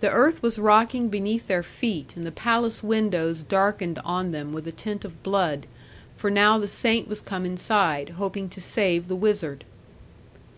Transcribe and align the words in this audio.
The 0.00 0.10
earth 0.10 0.42
was 0.42 0.58
rocking 0.58 1.10
beneath 1.10 1.46
their 1.46 1.62
feet, 1.62 2.16
and 2.16 2.24
the 2.26 2.32
palace 2.32 2.82
windows 2.82 3.42
darkened 3.42 3.98
on 4.02 4.30
them, 4.30 4.54
with 4.54 4.66
a 4.66 4.72
tint 4.72 5.04
of 5.04 5.22
blood, 5.22 5.66
for 6.16 6.30
now 6.30 6.56
the 6.56 6.66
saint 6.66 7.06
was 7.06 7.20
come 7.20 7.44
inside, 7.44 8.08
hoping 8.16 8.48
to 8.48 8.62
save 8.62 9.08
the 9.08 9.14
wizard. 9.16 9.64